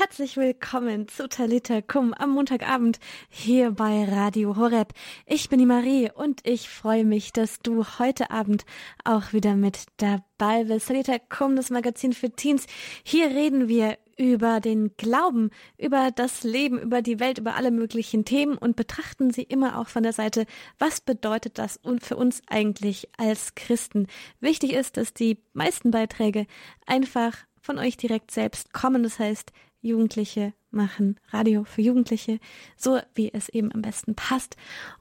Herzlich 0.00 0.38
willkommen 0.38 1.08
zu 1.08 1.28
Talita 1.28 1.82
Kum 1.82 2.14
am 2.14 2.30
Montagabend 2.30 2.98
hier 3.28 3.72
bei 3.72 4.04
Radio 4.04 4.56
Horeb. 4.56 4.94
Ich 5.26 5.50
bin 5.50 5.58
die 5.58 5.66
Marie 5.66 6.10
und 6.10 6.40
ich 6.46 6.70
freue 6.70 7.04
mich, 7.04 7.34
dass 7.34 7.58
du 7.60 7.84
heute 7.98 8.30
Abend 8.30 8.64
auch 9.04 9.34
wieder 9.34 9.56
mit 9.56 9.84
dabei 9.98 10.64
bist. 10.64 10.88
Talita 10.88 11.18
Kum, 11.18 11.54
das 11.54 11.68
Magazin 11.68 12.14
für 12.14 12.30
Teens. 12.30 12.64
Hier 13.04 13.26
reden 13.26 13.68
wir 13.68 13.98
über 14.16 14.60
den 14.60 14.96
Glauben, 14.96 15.50
über 15.76 16.10
das 16.10 16.44
Leben, 16.44 16.78
über 16.78 17.02
die 17.02 17.20
Welt, 17.20 17.36
über 17.36 17.54
alle 17.56 17.70
möglichen 17.70 18.24
Themen 18.24 18.56
und 18.56 18.76
betrachten 18.76 19.30
sie 19.30 19.42
immer 19.42 19.78
auch 19.78 19.88
von 19.88 20.02
der 20.02 20.14
Seite, 20.14 20.46
was 20.78 21.02
bedeutet 21.02 21.58
das 21.58 21.78
für 22.00 22.16
uns 22.16 22.40
eigentlich 22.46 23.10
als 23.18 23.54
Christen. 23.54 24.06
Wichtig 24.40 24.72
ist, 24.72 24.96
dass 24.96 25.12
die 25.12 25.42
meisten 25.52 25.90
Beiträge 25.90 26.46
einfach 26.86 27.36
von 27.60 27.78
euch 27.78 27.98
direkt 27.98 28.30
selbst 28.30 28.72
kommen. 28.72 29.02
Das 29.02 29.18
heißt, 29.18 29.52
Jugendliche 29.82 30.52
machen 30.70 31.18
Radio 31.30 31.64
für 31.64 31.82
Jugendliche, 31.82 32.38
so 32.76 32.98
wie 33.14 33.32
es 33.32 33.48
eben 33.48 33.72
am 33.72 33.82
besten 33.82 34.14
passt. 34.14 34.56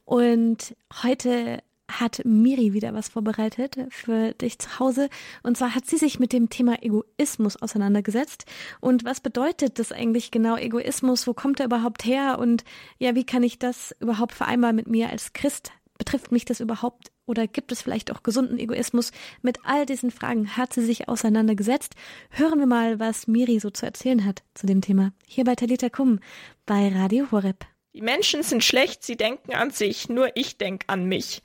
Und 0.05 0.75
heute 1.03 1.61
hat 1.89 2.21
Miri 2.23 2.73
wieder 2.73 2.93
was 2.93 3.09
vorbereitet 3.09 3.77
für 3.89 4.33
dich 4.33 4.59
zu 4.59 4.79
Hause. 4.79 5.09
Und 5.43 5.57
zwar 5.57 5.73
hat 5.73 5.85
sie 5.87 5.97
sich 5.97 6.19
mit 6.19 6.33
dem 6.33 6.49
Thema 6.49 6.83
Egoismus 6.83 7.57
auseinandergesetzt. 7.57 8.45
Und 8.79 9.05
was 9.05 9.19
bedeutet 9.19 9.79
das 9.79 9.91
eigentlich 9.91 10.31
genau 10.31 10.55
Egoismus? 10.55 11.27
Wo 11.27 11.33
kommt 11.33 11.59
er 11.59 11.65
überhaupt 11.65 12.05
her? 12.05 12.37
Und 12.39 12.63
ja, 12.99 13.15
wie 13.15 13.25
kann 13.25 13.43
ich 13.43 13.59
das 13.59 13.95
überhaupt 13.99 14.33
vereinbaren 14.33 14.75
mit 14.75 14.87
mir 14.87 15.09
als 15.09 15.33
Christ? 15.33 15.71
Betrifft 15.99 16.31
mich 16.31 16.45
das 16.45 16.61
überhaupt 16.61 17.11
oder 17.25 17.45
gibt 17.45 17.73
es 17.73 17.81
vielleicht 17.81 18.09
auch 18.09 18.23
gesunden 18.23 18.57
Egoismus? 18.57 19.11
Mit 19.41 19.59
all 19.65 19.85
diesen 19.85 20.11
Fragen 20.11 20.55
hat 20.55 20.71
sie 20.71 20.83
sich 20.83 21.09
auseinandergesetzt. 21.09 21.93
Hören 22.31 22.57
wir 22.57 22.65
mal, 22.65 22.99
was 22.99 23.27
Miri 23.27 23.59
so 23.59 23.69
zu 23.69 23.85
erzählen 23.85 24.25
hat 24.25 24.41
zu 24.55 24.65
dem 24.65 24.79
Thema. 24.79 25.11
Hier 25.27 25.43
bei 25.43 25.55
Talita 25.55 25.89
Kum 25.89 26.21
bei 26.65 26.87
Radio 26.87 27.29
Horeb. 27.31 27.65
Die 27.93 28.01
Menschen 28.01 28.43
sind 28.43 28.63
schlecht, 28.63 29.03
sie 29.03 29.17
denken 29.17 29.53
an 29.53 29.71
sich, 29.71 30.07
nur 30.07 30.31
ich 30.35 30.57
denke 30.57 30.87
an 30.87 31.03
mich. 31.03 31.41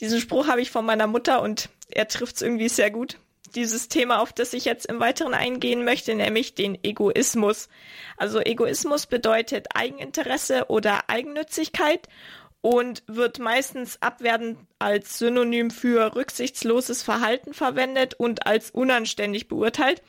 Diesen 0.00 0.20
Spruch 0.20 0.46
habe 0.48 0.62
ich 0.62 0.70
von 0.70 0.86
meiner 0.86 1.06
Mutter 1.06 1.42
und 1.42 1.68
er 1.90 2.08
trifft 2.08 2.36
es 2.36 2.42
irgendwie 2.42 2.70
sehr 2.70 2.90
gut. 2.90 3.18
Dieses 3.54 3.88
Thema, 3.88 4.22
auf 4.22 4.32
das 4.32 4.54
ich 4.54 4.64
jetzt 4.64 4.86
im 4.86 5.00
Weiteren 5.00 5.34
eingehen 5.34 5.84
möchte, 5.84 6.14
nämlich 6.14 6.54
den 6.54 6.82
Egoismus. 6.82 7.68
Also 8.16 8.40
Egoismus 8.40 9.04
bedeutet 9.04 9.66
Eigeninteresse 9.74 10.70
oder 10.70 11.10
Eigennützigkeit 11.10 12.08
und 12.62 13.02
wird 13.08 13.40
meistens 13.40 14.00
abwertend 14.00 14.56
als 14.78 15.18
Synonym 15.18 15.70
für 15.70 16.14
rücksichtsloses 16.14 17.02
Verhalten 17.02 17.54
verwendet 17.54 18.14
und 18.14 18.46
als 18.46 18.70
unanständig 18.70 19.48
beurteilt. 19.48 20.00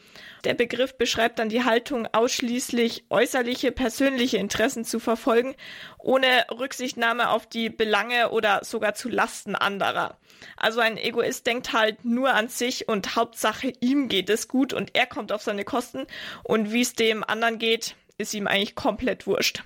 Der 0.43 0.53
Begriff 0.53 0.95
beschreibt 0.97 1.39
dann 1.39 1.49
die 1.49 1.63
Haltung, 1.63 2.07
ausschließlich 2.11 3.05
äußerliche 3.09 3.71
persönliche 3.71 4.37
Interessen 4.37 4.85
zu 4.85 4.99
verfolgen, 4.99 5.55
ohne 5.97 6.45
Rücksichtnahme 6.51 7.29
auf 7.29 7.47
die 7.47 7.69
Belange 7.69 8.29
oder 8.29 8.61
sogar 8.63 8.93
zu 8.93 9.09
Lasten 9.09 9.55
anderer. 9.55 10.17
Also 10.55 10.79
ein 10.79 10.97
Egoist 10.97 11.47
denkt 11.47 11.73
halt 11.73 12.05
nur 12.05 12.33
an 12.33 12.49
sich 12.49 12.87
und 12.87 13.15
Hauptsache 13.15 13.73
ihm 13.79 14.09
geht 14.09 14.29
es 14.29 14.47
gut 14.47 14.73
und 14.73 14.95
er 14.95 15.07
kommt 15.07 15.31
auf 15.31 15.41
seine 15.41 15.63
Kosten 15.63 16.05
und 16.43 16.71
wie 16.71 16.81
es 16.81 16.93
dem 16.93 17.23
anderen 17.23 17.57
geht, 17.57 17.95
ist 18.17 18.33
ihm 18.35 18.45
eigentlich 18.45 18.75
komplett 18.75 19.25
wurscht. 19.25 19.63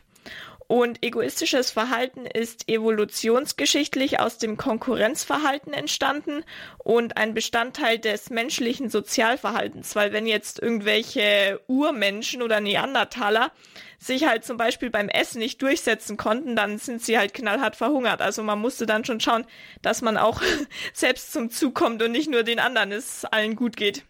Und 0.67 1.01
egoistisches 1.01 1.71
Verhalten 1.71 2.25
ist 2.25 2.67
evolutionsgeschichtlich 2.67 4.19
aus 4.19 4.37
dem 4.37 4.57
Konkurrenzverhalten 4.57 5.71
entstanden 5.71 6.43
und 6.77 7.15
ein 7.15 7.33
Bestandteil 7.33 7.99
des 7.99 8.29
menschlichen 8.29 8.89
Sozialverhaltens. 8.89 9.95
Weil 9.95 10.11
wenn 10.11 10.27
jetzt 10.27 10.59
irgendwelche 10.59 11.61
Urmenschen 11.67 12.41
oder 12.41 12.59
Neandertaler 12.59 13.53
sich 13.97 14.27
halt 14.27 14.43
zum 14.43 14.57
Beispiel 14.57 14.89
beim 14.89 15.07
Essen 15.07 15.39
nicht 15.39 15.61
durchsetzen 15.61 16.17
konnten, 16.17 16.57
dann 16.57 16.79
sind 16.79 17.01
sie 17.01 17.17
halt 17.17 17.33
knallhart 17.33 17.77
verhungert. 17.77 18.21
Also 18.21 18.43
man 18.43 18.59
musste 18.59 18.85
dann 18.85 19.05
schon 19.05 19.21
schauen, 19.21 19.45
dass 19.81 20.01
man 20.01 20.17
auch 20.17 20.41
selbst 20.93 21.31
zum 21.31 21.49
Zug 21.49 21.75
kommt 21.75 22.03
und 22.03 22.11
nicht 22.11 22.29
nur 22.29 22.43
den 22.43 22.59
anderen 22.59 22.91
es 22.91 23.23
allen 23.23 23.55
gut 23.55 23.77
geht 23.77 24.03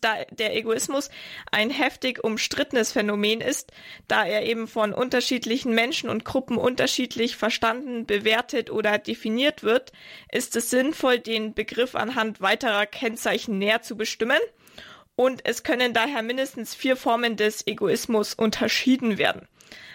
da 0.00 0.24
der 0.30 0.56
Egoismus 0.56 1.10
ein 1.50 1.70
heftig 1.70 2.22
umstrittenes 2.22 2.92
Phänomen 2.92 3.40
ist, 3.40 3.72
da 4.08 4.24
er 4.24 4.44
eben 4.46 4.68
von 4.68 4.92
unterschiedlichen 4.92 5.74
Menschen 5.74 6.10
und 6.10 6.24
Gruppen 6.24 6.56
unterschiedlich 6.56 7.36
verstanden, 7.36 8.06
bewertet 8.06 8.70
oder 8.70 8.98
definiert 8.98 9.62
wird, 9.62 9.92
ist 10.30 10.56
es 10.56 10.70
sinnvoll, 10.70 11.18
den 11.18 11.54
Begriff 11.54 11.94
anhand 11.94 12.40
weiterer 12.40 12.86
Kennzeichen 12.86 13.58
näher 13.58 13.82
zu 13.82 13.96
bestimmen. 13.96 14.40
Und 15.16 15.42
es 15.44 15.62
können 15.62 15.92
daher 15.92 16.22
mindestens 16.22 16.74
vier 16.74 16.96
Formen 16.96 17.36
des 17.36 17.66
Egoismus 17.66 18.32
unterschieden 18.34 19.18
werden. 19.18 19.46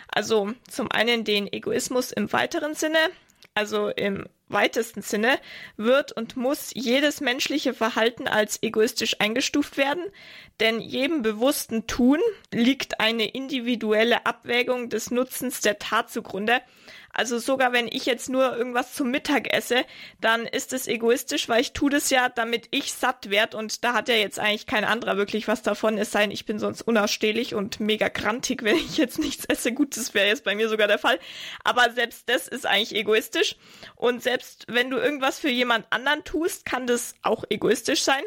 Also 0.07 0.53
zum 0.69 0.91
einen 0.91 1.23
den 1.23 1.51
Egoismus 1.51 2.11
im 2.11 2.31
weiteren 2.31 2.75
Sinne, 2.75 2.99
also 3.55 3.89
im 3.89 4.27
weitesten 4.47 5.01
Sinne, 5.01 5.39
wird 5.77 6.11
und 6.11 6.37
muss 6.37 6.71
jedes 6.73 7.21
menschliche 7.21 7.73
Verhalten 7.73 8.27
als 8.27 8.61
egoistisch 8.61 9.19
eingestuft 9.19 9.77
werden, 9.77 10.03
denn 10.59 10.79
jedem 10.79 11.21
bewussten 11.21 11.87
Tun 11.87 12.19
liegt 12.53 12.99
eine 12.99 13.25
individuelle 13.25 14.25
Abwägung 14.25 14.89
des 14.89 15.11
Nutzens 15.11 15.61
der 15.61 15.79
Tat 15.79 16.09
zugrunde, 16.09 16.61
also 17.15 17.39
sogar 17.39 17.71
wenn 17.71 17.87
ich 17.87 18.05
jetzt 18.05 18.29
nur 18.29 18.55
irgendwas 18.55 18.93
zum 18.93 19.09
Mittag 19.09 19.53
esse, 19.53 19.85
dann 20.19 20.45
ist 20.45 20.73
es 20.73 20.85
egoistisch, 20.85 21.47
weil 21.47 21.61
ich 21.61 21.71
tue 21.71 21.89
das 21.89 22.09
ja, 22.09 22.27
damit 22.27 22.67
ich 22.71 22.91
satt 22.91 23.29
werde 23.29 23.55
und 23.55 23.85
da 23.85 23.93
hat 23.93 24.09
ja 24.09 24.15
jetzt 24.15 24.37
eigentlich 24.37 24.67
kein 24.67 24.83
anderer 24.83 25.15
wirklich 25.15 25.47
was 25.47 25.61
davon, 25.61 25.97
es 25.97 26.11
sei 26.11 26.23
denn, 26.23 26.31
ich 26.31 26.45
bin 26.45 26.59
sonst 26.59 26.81
unausstehlich 26.81 27.55
und 27.55 27.79
mega 27.79 28.09
grantig, 28.09 28.63
wenn 28.63 28.75
ich 28.75 28.97
jetzt 28.97 29.17
nichts 29.17 29.45
esse. 29.45 29.71
Gut, 29.71 29.95
das 29.95 30.13
wäre 30.13 30.27
jetzt 30.27 30.43
bei 30.43 30.55
mir 30.55 30.67
sogar 30.67 30.87
der 30.87 30.99
Fall. 30.99 31.17
Aber 31.63 31.89
selbst 31.91 32.27
das 32.27 32.49
ist 32.49 32.65
eigentlich 32.65 32.93
egoistisch 32.93 33.55
und 33.95 34.21
selbst 34.21 34.65
wenn 34.67 34.89
du 34.89 34.97
irgendwas 34.97 35.39
für 35.39 35.49
jemand 35.49 35.85
anderen 35.91 36.25
tust, 36.25 36.65
kann 36.65 36.85
das 36.85 37.15
auch 37.21 37.45
egoistisch 37.49 38.03
sein 38.03 38.23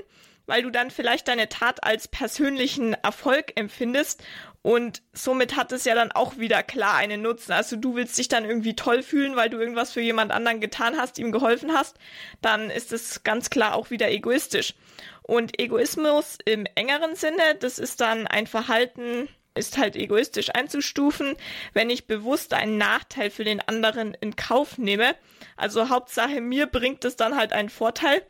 weil 0.48 0.62
du 0.62 0.70
dann 0.70 0.90
vielleicht 0.90 1.28
deine 1.28 1.50
Tat 1.50 1.84
als 1.84 2.08
persönlichen 2.08 2.94
Erfolg 2.94 3.52
empfindest 3.54 4.22
und 4.62 5.02
somit 5.12 5.56
hat 5.56 5.72
es 5.72 5.84
ja 5.84 5.94
dann 5.94 6.12
auch 6.12 6.38
wieder 6.38 6.62
klar 6.62 6.96
einen 6.96 7.22
Nutzen. 7.22 7.52
Also 7.52 7.76
du 7.76 7.94
willst 7.94 8.18
dich 8.18 8.28
dann 8.28 8.44
irgendwie 8.44 8.74
toll 8.74 9.02
fühlen, 9.02 9.36
weil 9.36 9.50
du 9.50 9.58
irgendwas 9.58 9.92
für 9.92 10.00
jemand 10.00 10.32
anderen 10.32 10.60
getan 10.60 10.96
hast, 10.98 11.18
ihm 11.18 11.32
geholfen 11.32 11.72
hast, 11.72 11.96
dann 12.42 12.70
ist 12.70 12.92
es 12.92 13.22
ganz 13.22 13.50
klar 13.50 13.74
auch 13.74 13.90
wieder 13.90 14.10
egoistisch. 14.10 14.74
Und 15.22 15.60
Egoismus 15.60 16.38
im 16.44 16.66
engeren 16.74 17.14
Sinne, 17.14 17.54
das 17.60 17.78
ist 17.78 18.00
dann 18.00 18.26
ein 18.26 18.46
Verhalten, 18.46 19.28
ist 19.54 19.78
halt 19.78 19.94
egoistisch 19.94 20.54
einzustufen, 20.54 21.36
wenn 21.72 21.90
ich 21.90 22.06
bewusst 22.06 22.54
einen 22.54 22.78
Nachteil 22.78 23.30
für 23.30 23.44
den 23.44 23.60
anderen 23.60 24.14
in 24.14 24.36
Kauf 24.36 24.78
nehme. 24.78 25.14
Also 25.56 25.88
Hauptsache 25.88 26.40
mir 26.40 26.66
bringt 26.66 27.04
es 27.04 27.16
dann 27.16 27.36
halt 27.36 27.52
einen 27.52 27.68
Vorteil 27.68 28.22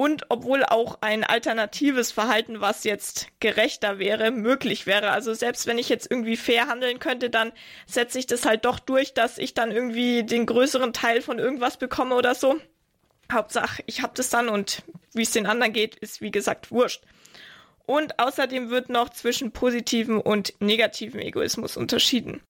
und 0.00 0.24
obwohl 0.30 0.64
auch 0.64 0.96
ein 1.02 1.24
alternatives 1.24 2.10
Verhalten, 2.10 2.62
was 2.62 2.84
jetzt 2.84 3.28
gerechter 3.38 3.98
wäre, 3.98 4.30
möglich 4.30 4.86
wäre. 4.86 5.10
Also 5.10 5.34
selbst 5.34 5.66
wenn 5.66 5.76
ich 5.76 5.90
jetzt 5.90 6.10
irgendwie 6.10 6.38
fair 6.38 6.68
handeln 6.68 7.00
könnte, 7.00 7.28
dann 7.28 7.52
setze 7.84 8.18
ich 8.18 8.26
das 8.26 8.46
halt 8.46 8.64
doch 8.64 8.78
durch, 8.78 9.12
dass 9.12 9.36
ich 9.36 9.52
dann 9.52 9.70
irgendwie 9.70 10.24
den 10.24 10.46
größeren 10.46 10.94
Teil 10.94 11.20
von 11.20 11.38
irgendwas 11.38 11.76
bekomme 11.76 12.14
oder 12.14 12.34
so. 12.34 12.58
Hauptsache, 13.30 13.82
ich 13.84 14.00
habe 14.00 14.14
das 14.16 14.30
dann 14.30 14.48
und 14.48 14.84
wie 15.12 15.20
es 15.20 15.32
den 15.32 15.44
anderen 15.44 15.74
geht, 15.74 15.96
ist 15.96 16.22
wie 16.22 16.30
gesagt 16.30 16.70
wurscht. 16.70 17.02
Und 17.84 18.18
außerdem 18.18 18.70
wird 18.70 18.88
noch 18.88 19.10
zwischen 19.10 19.52
positivem 19.52 20.18
und 20.18 20.54
negativem 20.60 21.20
Egoismus 21.20 21.76
unterschieden. 21.76 22.40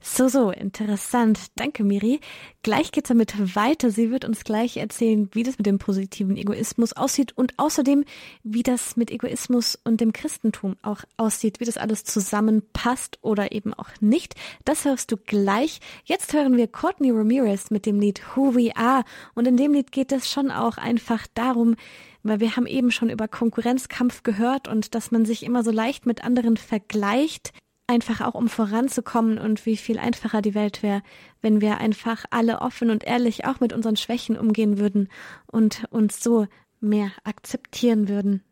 So, 0.00 0.28
so, 0.28 0.50
interessant. 0.50 1.38
Danke, 1.56 1.84
Miri. 1.84 2.20
Gleich 2.62 2.92
geht's 2.92 3.08
damit 3.08 3.54
weiter. 3.54 3.90
Sie 3.90 4.10
wird 4.10 4.24
uns 4.24 4.44
gleich 4.44 4.76
erzählen, 4.76 5.28
wie 5.32 5.42
das 5.42 5.58
mit 5.58 5.66
dem 5.66 5.78
positiven 5.78 6.36
Egoismus 6.36 6.92
aussieht 6.92 7.36
und 7.36 7.54
außerdem, 7.56 8.04
wie 8.42 8.62
das 8.62 8.96
mit 8.96 9.10
Egoismus 9.10 9.78
und 9.84 10.00
dem 10.00 10.12
Christentum 10.12 10.76
auch 10.82 11.02
aussieht, 11.16 11.60
wie 11.60 11.64
das 11.64 11.76
alles 11.76 12.04
zusammenpasst 12.04 13.18
oder 13.22 13.52
eben 13.52 13.74
auch 13.74 13.90
nicht. 14.00 14.34
Das 14.64 14.84
hörst 14.84 15.12
du 15.12 15.16
gleich. 15.16 15.80
Jetzt 16.04 16.32
hören 16.32 16.56
wir 16.56 16.66
Courtney 16.66 17.10
Ramirez 17.10 17.70
mit 17.70 17.86
dem 17.86 18.00
Lied 18.00 18.20
Who 18.34 18.54
We 18.54 18.76
Are 18.76 19.04
und 19.34 19.46
in 19.46 19.56
dem 19.56 19.72
Lied 19.72 19.92
geht 19.92 20.12
es 20.12 20.30
schon 20.30 20.50
auch 20.50 20.78
einfach 20.78 21.26
darum, 21.34 21.76
weil 22.22 22.40
wir 22.40 22.56
haben 22.56 22.66
eben 22.66 22.90
schon 22.90 23.10
über 23.10 23.28
Konkurrenzkampf 23.28 24.22
gehört 24.22 24.68
und 24.68 24.94
dass 24.94 25.10
man 25.10 25.24
sich 25.24 25.42
immer 25.42 25.62
so 25.62 25.70
leicht 25.70 26.06
mit 26.06 26.24
anderen 26.24 26.56
vergleicht 26.56 27.52
einfach 27.88 28.20
auch 28.20 28.34
um 28.34 28.48
voranzukommen 28.48 29.38
und 29.38 29.66
wie 29.66 29.76
viel 29.76 29.98
einfacher 29.98 30.42
die 30.42 30.54
Welt 30.54 30.82
wäre, 30.82 31.02
wenn 31.40 31.60
wir 31.60 31.78
einfach 31.78 32.24
alle 32.30 32.60
offen 32.60 32.90
und 32.90 33.02
ehrlich 33.04 33.46
auch 33.46 33.60
mit 33.60 33.72
unseren 33.72 33.96
Schwächen 33.96 34.38
umgehen 34.38 34.78
würden 34.78 35.08
und 35.46 35.84
uns 35.90 36.22
so 36.22 36.46
mehr 36.80 37.10
akzeptieren 37.24 38.08
würden. 38.08 38.44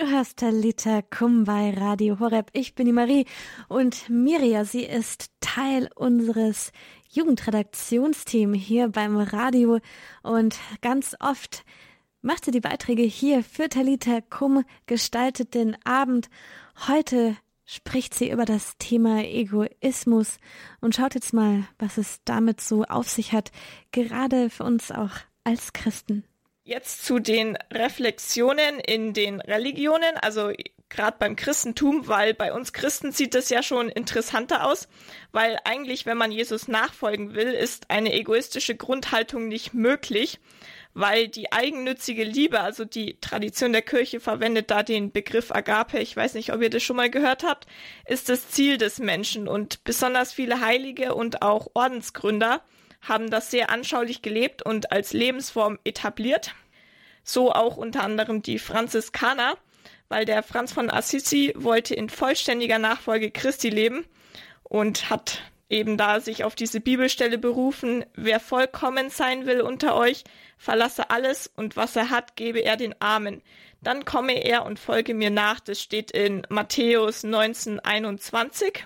Du 0.00 0.08
hörst 0.08 0.38
Talita 0.38 1.02
Kum 1.02 1.44
bei 1.44 1.74
Radio 1.76 2.20
Horeb. 2.20 2.48
Ich 2.54 2.74
bin 2.74 2.86
die 2.86 2.92
Marie 2.92 3.26
und 3.68 4.08
Miria, 4.08 4.64
sie 4.64 4.84
ist 4.84 5.30
Teil 5.42 5.90
unseres 5.94 6.72
Jugendredaktionsteams 7.10 8.56
hier 8.56 8.88
beim 8.88 9.18
Radio 9.18 9.78
und 10.22 10.58
ganz 10.80 11.14
oft 11.20 11.66
macht 12.22 12.46
sie 12.46 12.50
die 12.50 12.62
Beiträge 12.62 13.02
hier 13.02 13.44
für 13.44 13.68
Talita 13.68 14.22
Kum, 14.22 14.64
gestaltet 14.86 15.52
den 15.52 15.76
Abend. 15.84 16.30
Heute 16.88 17.36
spricht 17.66 18.14
sie 18.14 18.30
über 18.30 18.46
das 18.46 18.78
Thema 18.78 19.22
Egoismus 19.22 20.38
und 20.80 20.94
schaut 20.94 21.14
jetzt 21.14 21.34
mal, 21.34 21.64
was 21.78 21.98
es 21.98 22.20
damit 22.24 22.62
so 22.62 22.84
auf 22.84 23.10
sich 23.10 23.34
hat, 23.34 23.52
gerade 23.92 24.48
für 24.48 24.64
uns 24.64 24.90
auch 24.92 25.12
als 25.44 25.74
Christen. 25.74 26.24
Jetzt 26.62 27.06
zu 27.06 27.18
den 27.18 27.56
Reflexionen 27.72 28.80
in 28.80 29.14
den 29.14 29.40
Religionen, 29.40 30.16
also 30.20 30.52
gerade 30.90 31.16
beim 31.18 31.34
Christentum, 31.34 32.06
weil 32.06 32.34
bei 32.34 32.52
uns 32.52 32.74
Christen 32.74 33.12
sieht 33.12 33.34
es 33.34 33.48
ja 33.48 33.62
schon 33.62 33.88
interessanter 33.88 34.66
aus, 34.66 34.86
weil 35.32 35.58
eigentlich, 35.64 36.04
wenn 36.04 36.18
man 36.18 36.32
Jesus 36.32 36.68
nachfolgen 36.68 37.34
will, 37.34 37.52
ist 37.52 37.88
eine 37.88 38.12
egoistische 38.12 38.76
Grundhaltung 38.76 39.48
nicht 39.48 39.72
möglich, 39.72 40.38
weil 40.92 41.28
die 41.28 41.50
eigennützige 41.50 42.24
Liebe, 42.24 42.60
also 42.60 42.84
die 42.84 43.18
Tradition 43.20 43.72
der 43.72 43.82
Kirche 43.82 44.20
verwendet 44.20 44.70
da 44.70 44.82
den 44.82 45.12
Begriff 45.12 45.52
Agape, 45.52 45.98
ich 45.98 46.14
weiß 46.14 46.34
nicht, 46.34 46.52
ob 46.52 46.60
ihr 46.60 46.70
das 46.70 46.82
schon 46.82 46.96
mal 46.96 47.10
gehört 47.10 47.42
habt, 47.42 47.66
ist 48.06 48.28
das 48.28 48.50
Ziel 48.50 48.76
des 48.76 48.98
Menschen 48.98 49.48
und 49.48 49.82
besonders 49.84 50.32
viele 50.32 50.60
Heilige 50.60 51.14
und 51.14 51.40
auch 51.40 51.68
Ordensgründer 51.72 52.62
haben 53.02 53.30
das 53.30 53.50
sehr 53.50 53.70
anschaulich 53.70 54.22
gelebt 54.22 54.62
und 54.62 54.92
als 54.92 55.12
Lebensform 55.12 55.78
etabliert. 55.84 56.54
So 57.22 57.52
auch 57.52 57.76
unter 57.76 58.02
anderem 58.02 58.42
die 58.42 58.58
Franziskaner, 58.58 59.56
weil 60.08 60.24
der 60.24 60.42
Franz 60.42 60.72
von 60.72 60.90
Assisi 60.90 61.52
wollte 61.56 61.94
in 61.94 62.08
vollständiger 62.08 62.78
Nachfolge 62.78 63.30
Christi 63.30 63.70
leben 63.70 64.04
und 64.64 65.10
hat 65.10 65.42
eben 65.68 65.96
da 65.96 66.20
sich 66.20 66.44
auf 66.44 66.54
diese 66.54 66.80
Bibelstelle 66.80 67.38
berufen, 67.38 68.04
wer 68.14 68.40
vollkommen 68.40 69.08
sein 69.08 69.46
will 69.46 69.60
unter 69.60 69.96
euch, 69.96 70.24
verlasse 70.58 71.10
alles 71.10 71.50
und 71.56 71.76
was 71.76 71.94
er 71.96 72.10
hat, 72.10 72.36
gebe 72.36 72.58
er 72.58 72.76
den 72.76 73.00
Armen. 73.00 73.40
Dann 73.80 74.04
komme 74.04 74.44
er 74.44 74.66
und 74.66 74.78
folge 74.78 75.14
mir 75.14 75.30
nach. 75.30 75.60
Das 75.60 75.80
steht 75.80 76.10
in 76.10 76.46
Matthäus 76.50 77.22
19, 77.22 77.80
21. 77.80 78.84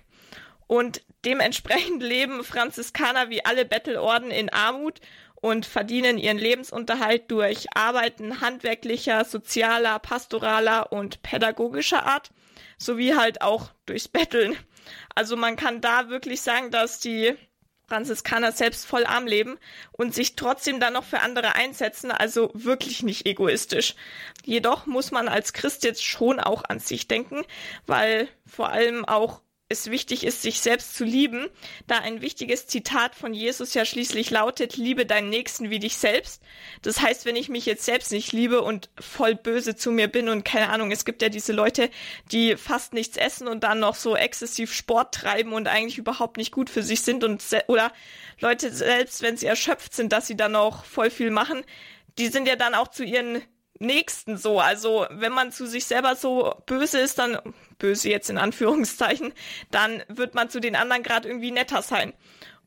Und 0.67 1.03
dementsprechend 1.25 2.03
leben 2.03 2.45
Franziskaner 2.45 3.31
wie 3.31 3.45
alle 3.45 3.65
Bettelorden 3.65 4.31
in 4.31 4.51
Armut 4.51 5.01
und 5.35 5.67
verdienen 5.67 6.17
ihren 6.17 6.39
Lebensunterhalt 6.39 7.31
durch 7.31 7.67
Arbeiten 7.75 8.41
handwerklicher, 8.41 9.25
sozialer, 9.25 9.99
pastoraler 9.99 10.91
und 10.91 11.23
pädagogischer 11.23 12.07
Art, 12.07 12.31
sowie 12.79 13.15
halt 13.15 13.43
auch 13.43 13.71
durchs 13.85 14.09
Betteln. 14.09 14.57
Also 15.15 15.37
man 15.37 15.57
kann 15.57 15.81
da 15.81 16.09
wirklich 16.09 16.41
sagen, 16.41 16.71
dass 16.71 16.99
die 16.99 17.37
Franziskaner 17.87 18.53
selbst 18.53 18.87
voll 18.87 19.05
arm 19.05 19.27
leben 19.27 19.59
und 19.93 20.15
sich 20.15 20.37
trotzdem 20.37 20.81
dann 20.81 20.95
noch 20.95 21.05
für 21.05 21.21
andere 21.21 21.55
einsetzen, 21.55 22.11
also 22.11 22.51
wirklich 22.55 23.03
nicht 23.03 23.27
egoistisch. 23.27 23.95
Jedoch 24.45 24.87
muss 24.87 25.11
man 25.11 25.29
als 25.29 25.53
Christ 25.53 25.85
jetzt 25.85 26.05
schon 26.05 26.41
auch 26.41 26.65
an 26.67 26.79
sich 26.79 27.09
denken, 27.09 27.45
weil 27.87 28.29
vor 28.47 28.71
allem 28.71 29.05
auch 29.05 29.43
es 29.75 29.91
wichtig 29.91 30.25
ist, 30.25 30.43
sich 30.43 30.61
selbst 30.61 30.95
zu 30.95 31.05
lieben, 31.05 31.49
da 31.87 31.99
ein 31.99 32.23
wichtiges 32.23 32.67
Zitat 32.67 33.15
von 33.15 33.35
Jesus 33.35 33.75
ja 33.75 33.85
schließlich 33.85 34.31
lautet, 34.31 34.77
liebe 34.77 35.05
deinen 35.05 35.29
Nächsten 35.29 35.71
wie 35.71 35.79
dich 35.79 35.99
selbst. 35.99 36.43
Das 36.83 37.03
heißt, 37.03 37.27
wenn 37.27 37.37
ich 37.37 37.49
mich 37.49 37.67
jetzt 37.67 37.85
selbst 37.85 38.13
nicht 38.13 38.33
liebe 38.33 38.63
und 38.63 38.89
voll 38.99 39.35
böse 39.35 39.77
zu 39.77 39.91
mir 39.91 40.09
bin 40.09 40.29
und 40.29 40.45
keine 40.45 40.71
Ahnung, 40.71 40.91
es 40.91 41.05
gibt 41.05 41.23
ja 41.23 41.29
diese 41.29 41.53
Leute, 41.53 41.91
die 42.33 42.57
fast 42.57 42.95
nichts 42.95 43.17
essen 43.17 43.49
und 43.49 43.65
dann 43.65 43.81
noch 43.81 43.97
so 43.97 44.17
exzessiv 44.17 44.73
Sport 44.73 45.15
treiben 45.15 45.53
und 45.53 45.69
eigentlich 45.69 45.99
überhaupt 45.99 46.37
nicht 46.37 46.53
gut 46.53 46.71
für 46.71 46.83
sich 46.83 47.03
sind 47.03 47.25
und 47.25 47.43
oder 47.67 47.93
Leute 48.41 48.73
selbst, 48.73 49.23
wenn 49.23 49.37
sie 49.37 49.47
erschöpft 49.47 49.95
sind, 49.95 50.13
dass 50.13 50.27
sie 50.27 50.37
dann 50.37 50.57
auch 50.57 50.85
voll 50.85 51.11
viel 51.11 51.31
machen, 51.31 51.65
die 52.19 52.29
sind 52.29 52.47
ja 52.47 52.57
dann 52.57 52.75
auch 52.75 52.89
zu 52.89 53.05
ihren 53.05 53.43
Nächsten 53.79 54.37
so. 54.37 54.61
Also 54.61 55.07
wenn 55.11 55.33
man 55.33 55.53
zu 55.53 55.67
sich 55.67 55.85
selber 55.87 56.17
so 56.17 56.55
böse 56.67 57.01
ist, 57.01 57.19
dann 57.19 57.39
böse 57.79 58.09
jetzt 58.09 58.31
in 58.31 58.39
Anführungszeichen, 58.39 59.33
dann 59.71 60.03
wird 60.09 60.35
man 60.35 60.49
zu 60.49 60.61
den 60.61 60.77
anderen 60.77 61.03
gerade 61.03 61.29
irgendwie 61.29 61.51
netter 61.51 61.83
sein. 61.83 62.13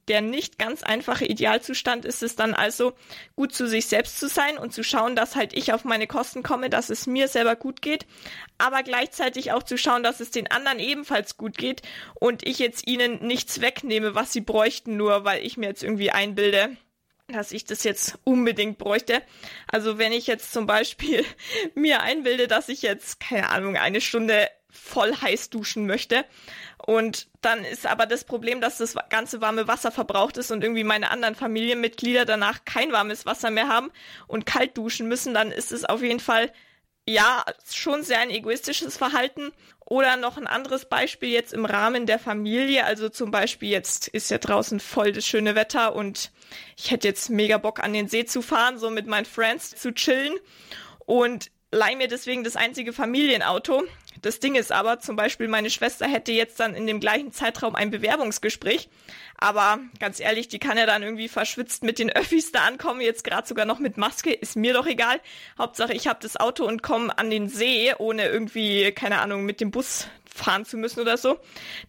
Der 0.07 0.21
nicht 0.21 0.57
ganz 0.57 0.83
einfache 0.83 1.25
Idealzustand 1.25 2.05
ist 2.05 2.23
es 2.23 2.37
dann 2.37 2.53
also, 2.53 2.93
gut 3.35 3.53
zu 3.53 3.67
sich 3.67 3.87
selbst 3.87 4.19
zu 4.19 4.29
sein 4.29 4.57
und 4.57 4.73
zu 4.73 4.81
schauen, 4.81 5.17
dass 5.17 5.35
halt 5.35 5.51
ich 5.53 5.73
auf 5.73 5.83
meine 5.83 6.07
Kosten 6.07 6.43
komme, 6.43 6.69
dass 6.69 6.89
es 6.89 7.07
mir 7.07 7.27
selber 7.27 7.57
gut 7.57 7.81
geht, 7.81 8.05
aber 8.57 8.83
gleichzeitig 8.83 9.51
auch 9.51 9.63
zu 9.63 9.77
schauen, 9.77 10.03
dass 10.03 10.21
es 10.21 10.31
den 10.31 10.49
anderen 10.49 10.79
ebenfalls 10.79 11.35
gut 11.35 11.57
geht 11.57 11.81
und 12.15 12.47
ich 12.47 12.57
jetzt 12.57 12.87
ihnen 12.87 13.25
nichts 13.25 13.59
wegnehme, 13.59 14.15
was 14.15 14.31
sie 14.31 14.41
bräuchten, 14.41 14.95
nur 14.95 15.25
weil 15.25 15.45
ich 15.45 15.57
mir 15.57 15.67
jetzt 15.67 15.83
irgendwie 15.83 16.11
einbilde, 16.11 16.77
dass 17.27 17.51
ich 17.51 17.65
das 17.65 17.83
jetzt 17.83 18.17
unbedingt 18.23 18.77
bräuchte. 18.77 19.21
Also 19.71 19.97
wenn 19.97 20.13
ich 20.13 20.27
jetzt 20.27 20.53
zum 20.53 20.65
Beispiel 20.65 21.25
mir 21.75 22.01
einbilde, 22.01 22.47
dass 22.47 22.69
ich 22.69 22.81
jetzt, 22.81 23.19
keine 23.19 23.49
Ahnung, 23.49 23.75
eine 23.75 24.01
Stunde 24.01 24.47
voll 24.69 25.13
heiß 25.13 25.49
duschen 25.49 25.85
möchte. 25.87 26.25
Und 26.77 27.27
dann 27.41 27.65
ist 27.65 27.85
aber 27.85 28.05
das 28.05 28.23
Problem, 28.23 28.61
dass 28.61 28.77
das 28.77 28.95
ganze 29.09 29.41
warme 29.41 29.67
Wasser 29.67 29.91
verbraucht 29.91 30.37
ist 30.37 30.51
und 30.51 30.63
irgendwie 30.63 30.83
meine 30.83 31.09
anderen 31.09 31.35
Familienmitglieder 31.35 32.25
danach 32.25 32.63
kein 32.63 32.91
warmes 32.91 33.25
Wasser 33.25 33.49
mehr 33.49 33.67
haben 33.67 33.91
und 34.27 34.45
kalt 34.45 34.77
duschen 34.77 35.07
müssen, 35.07 35.33
dann 35.33 35.51
ist 35.51 35.71
es 35.71 35.83
auf 35.83 36.01
jeden 36.01 36.19
Fall 36.19 36.51
ja, 37.07 37.45
schon 37.71 38.03
sehr 38.03 38.19
ein 38.19 38.29
egoistisches 38.29 38.97
Verhalten. 38.97 39.51
Oder 39.89 40.17
noch 40.17 40.35
ein 40.35 40.47
anderes 40.47 40.83
Beispiel 40.83 41.29
jetzt 41.29 41.53
im 41.53 41.63
Rahmen 41.63 42.05
der 42.05 42.19
Familie. 42.19 42.83
Also 42.83 43.07
zum 43.07 43.31
Beispiel 43.31 43.69
jetzt 43.69 44.09
ist 44.09 44.29
ja 44.29 44.37
draußen 44.37 44.81
voll 44.81 45.13
das 45.13 45.25
schöne 45.25 45.55
Wetter 45.55 45.95
und 45.95 46.31
ich 46.75 46.91
hätte 46.91 47.07
jetzt 47.07 47.29
mega 47.29 47.57
Bock 47.57 47.81
an 47.81 47.93
den 47.93 48.09
See 48.09 48.25
zu 48.25 48.41
fahren, 48.41 48.77
so 48.77 48.89
mit 48.89 49.07
meinen 49.07 49.25
Friends 49.25 49.77
zu 49.77 49.93
chillen 49.93 50.35
und 51.05 51.51
leih 51.71 51.95
mir 51.95 52.09
deswegen 52.09 52.43
das 52.43 52.57
einzige 52.57 52.91
Familienauto. 52.91 53.83
Das 54.21 54.39
Ding 54.39 54.55
ist 54.55 54.73
aber, 54.73 54.99
zum 54.99 55.15
Beispiel 55.15 55.47
meine 55.47 55.69
Schwester 55.69 56.05
hätte 56.05 56.33
jetzt 56.33 56.59
dann 56.59 56.75
in 56.75 56.87
dem 56.87 56.99
gleichen 56.99 57.31
Zeitraum 57.31 57.75
ein 57.75 57.91
Bewerbungsgespräch. 57.91 58.89
Aber 59.37 59.79
ganz 59.99 60.19
ehrlich, 60.19 60.47
die 60.47 60.57
kann 60.57 60.77
ja 60.77 60.87
dann 60.87 61.03
irgendwie 61.03 61.27
verschwitzt 61.27 61.83
mit 61.83 61.99
den 61.99 62.09
Öffis 62.09 62.51
da 62.51 62.65
ankommen, 62.65 63.01
jetzt 63.01 63.23
gerade 63.23 63.47
sogar 63.47 63.65
noch 63.65 63.77
mit 63.77 63.97
Maske, 63.97 64.33
ist 64.33 64.55
mir 64.55 64.73
doch 64.73 64.87
egal. 64.87 65.21
Hauptsache, 65.59 65.93
ich 65.93 66.07
habe 66.07 66.19
das 66.21 66.37
Auto 66.37 66.65
und 66.65 66.81
komme 66.81 67.15
an 67.17 67.29
den 67.29 67.47
See, 67.47 67.93
ohne 67.99 68.27
irgendwie, 68.27 68.91
keine 68.91 69.19
Ahnung, 69.19 69.45
mit 69.45 69.61
dem 69.61 69.69
Bus 69.69 70.07
fahren 70.25 70.65
zu 70.65 70.77
müssen 70.77 71.01
oder 71.01 71.17
so. 71.17 71.39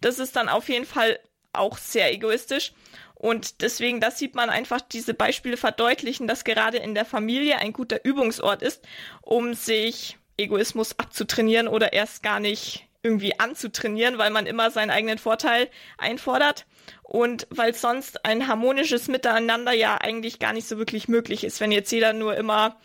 Das 0.01 0.19
ist 0.19 0.35
dann 0.35 0.47
auf 0.47 0.69
jeden 0.69 0.85
Fall 0.85 1.19
auch 1.51 1.77
sehr 1.77 2.13
egoistisch. 2.13 2.73
Und 3.15 3.61
deswegen, 3.61 3.99
das 3.99 4.19
sieht 4.19 4.35
man 4.35 4.49
einfach, 4.49 4.79
diese 4.79 5.13
Beispiele 5.13 5.57
verdeutlichen, 5.57 6.27
dass 6.27 6.43
gerade 6.43 6.77
in 6.77 6.95
der 6.95 7.03
Familie 7.03 7.57
ein 7.57 7.73
guter 7.73 8.05
Übungsort 8.05 8.61
ist, 8.61 8.87
um 9.21 9.55
sich 9.55 10.17
Egoismus 10.37 10.97
abzutrainieren 10.97 11.67
oder 11.67 11.93
erst 11.93 12.23
gar 12.23 12.39
nicht 12.39 12.88
irgendwie 13.01 13.39
anzutrainieren, 13.39 14.17
weil 14.17 14.29
man 14.29 14.45
immer 14.45 14.71
seinen 14.71 14.89
eigenen 14.89 15.17
Vorteil 15.17 15.69
einfordert 15.97 16.65
und 17.03 17.47
weil 17.49 17.73
sonst 17.73 18.25
ein 18.25 18.47
harmonisches 18.47 19.07
Miteinander 19.07 19.71
ja 19.71 19.97
eigentlich 19.97 20.39
gar 20.39 20.53
nicht 20.53 20.67
so 20.67 20.77
wirklich 20.77 21.07
möglich 21.07 21.43
ist. 21.43 21.61
Wenn 21.61 21.71
jetzt 21.71 21.91
jeder 21.91 22.13
nur 22.13 22.35
immer 22.35 22.77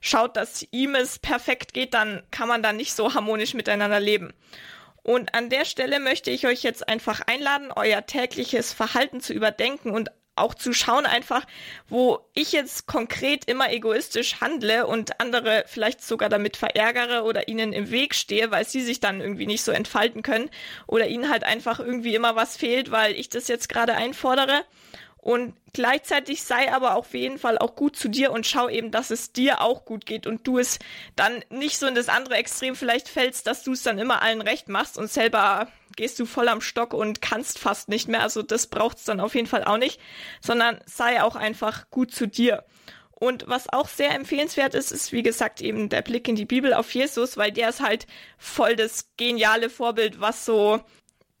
schaut, 0.00 0.36
dass 0.36 0.66
ihm 0.72 0.94
es 0.94 1.18
perfekt 1.18 1.72
geht, 1.72 1.94
dann 1.94 2.22
kann 2.30 2.48
man 2.48 2.62
da 2.62 2.72
nicht 2.72 2.92
so 2.92 3.14
harmonisch 3.14 3.54
miteinander 3.54 4.00
leben. 4.00 4.34
Und 5.02 5.34
an 5.34 5.48
der 5.48 5.64
Stelle 5.64 5.98
möchte 5.98 6.30
ich 6.30 6.46
euch 6.46 6.62
jetzt 6.62 6.88
einfach 6.88 7.22
einladen, 7.26 7.72
euer 7.74 8.06
tägliches 8.06 8.72
Verhalten 8.72 9.20
zu 9.20 9.32
überdenken 9.32 9.90
und 9.90 10.10
auch 10.34 10.54
zu 10.54 10.72
schauen 10.72 11.06
einfach, 11.06 11.44
wo 11.88 12.20
ich 12.34 12.52
jetzt 12.52 12.86
konkret 12.86 13.44
immer 13.44 13.70
egoistisch 13.72 14.40
handle 14.40 14.86
und 14.86 15.20
andere 15.20 15.64
vielleicht 15.66 16.02
sogar 16.02 16.28
damit 16.28 16.56
verärgere 16.56 17.24
oder 17.24 17.48
ihnen 17.48 17.72
im 17.72 17.90
Weg 17.90 18.14
stehe, 18.14 18.50
weil 18.50 18.66
sie 18.66 18.80
sich 18.80 19.00
dann 19.00 19.20
irgendwie 19.20 19.46
nicht 19.46 19.62
so 19.62 19.72
entfalten 19.72 20.22
können 20.22 20.50
oder 20.86 21.06
ihnen 21.06 21.28
halt 21.28 21.44
einfach 21.44 21.80
irgendwie 21.80 22.14
immer 22.14 22.34
was 22.34 22.56
fehlt, 22.56 22.90
weil 22.90 23.14
ich 23.14 23.28
das 23.28 23.48
jetzt 23.48 23.68
gerade 23.68 23.94
einfordere. 23.94 24.64
Und 25.22 25.54
gleichzeitig 25.72 26.42
sei 26.42 26.72
aber 26.72 26.96
auf 26.96 27.14
jeden 27.14 27.38
Fall 27.38 27.56
auch 27.56 27.76
gut 27.76 27.94
zu 27.94 28.08
dir 28.08 28.32
und 28.32 28.44
schau 28.44 28.68
eben, 28.68 28.90
dass 28.90 29.12
es 29.12 29.32
dir 29.32 29.60
auch 29.60 29.84
gut 29.84 30.04
geht 30.04 30.26
und 30.26 30.48
du 30.48 30.58
es 30.58 30.80
dann 31.14 31.44
nicht 31.48 31.78
so 31.78 31.86
in 31.86 31.94
das 31.94 32.08
andere 32.08 32.34
Extrem 32.34 32.74
vielleicht 32.74 33.08
fällst, 33.08 33.46
dass 33.46 33.62
du 33.62 33.70
es 33.70 33.84
dann 33.84 34.00
immer 34.00 34.20
allen 34.20 34.40
recht 34.40 34.68
machst 34.68 34.98
und 34.98 35.08
selber 35.08 35.68
gehst 35.94 36.18
du 36.18 36.26
voll 36.26 36.48
am 36.48 36.60
Stock 36.60 36.92
und 36.92 37.22
kannst 37.22 37.60
fast 37.60 37.88
nicht 37.88 38.08
mehr. 38.08 38.22
Also 38.22 38.42
das 38.42 38.66
braucht's 38.66 39.04
dann 39.04 39.20
auf 39.20 39.36
jeden 39.36 39.46
Fall 39.46 39.62
auch 39.62 39.78
nicht, 39.78 40.00
sondern 40.40 40.80
sei 40.86 41.22
auch 41.22 41.36
einfach 41.36 41.88
gut 41.90 42.12
zu 42.12 42.26
dir. 42.26 42.64
Und 43.14 43.44
was 43.46 43.72
auch 43.72 43.86
sehr 43.86 44.16
empfehlenswert 44.16 44.74
ist, 44.74 44.90
ist 44.90 45.12
wie 45.12 45.22
gesagt 45.22 45.60
eben 45.60 45.88
der 45.88 46.02
Blick 46.02 46.26
in 46.26 46.34
die 46.34 46.46
Bibel 46.46 46.74
auf 46.74 46.92
Jesus, 46.92 47.36
weil 47.36 47.52
der 47.52 47.68
ist 47.68 47.80
halt 47.80 48.08
voll 48.38 48.74
das 48.74 49.10
geniale 49.16 49.70
Vorbild, 49.70 50.20
was 50.20 50.44
so 50.44 50.80